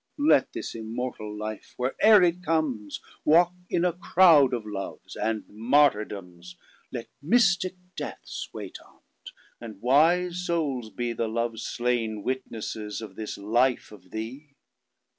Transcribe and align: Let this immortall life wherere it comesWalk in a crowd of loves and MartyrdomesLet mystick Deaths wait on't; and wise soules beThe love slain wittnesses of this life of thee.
Let 0.17 0.53
this 0.53 0.73
immortall 0.73 1.37
life 1.37 1.75
wherere 1.77 2.23
it 2.27 2.41
comesWalk 2.41 3.53
in 3.69 3.85
a 3.85 3.93
crowd 3.93 4.51
of 4.51 4.65
loves 4.65 5.15
and 5.15 5.43
MartyrdomesLet 5.43 7.05
mystick 7.23 7.77
Deaths 7.95 8.49
wait 8.51 8.79
on't; 8.83 9.29
and 9.59 9.79
wise 9.79 10.37
soules 10.43 10.89
beThe 10.89 11.31
love 11.31 11.59
slain 11.59 12.23
wittnesses 12.25 13.03
of 13.03 13.15
this 13.15 13.37
life 13.37 13.91
of 13.91 14.09
thee. 14.09 14.55